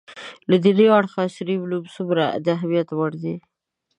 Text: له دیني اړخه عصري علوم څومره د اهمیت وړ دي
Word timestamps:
له 0.49 0.55
دیني 0.63 0.87
اړخه 0.97 1.19
عصري 1.27 1.55
علوم 1.63 1.83
څومره 1.95 2.23
د 2.43 2.45
اهمیت 2.57 2.89
وړ 2.93 3.11
دي 3.23 3.35